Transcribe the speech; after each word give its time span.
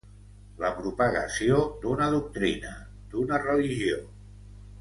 La 0.63 0.71
propagació 0.77 1.59
d'una 1.85 2.09
doctrina, 2.15 2.75
d'una 3.15 3.43
religió. 3.47 4.05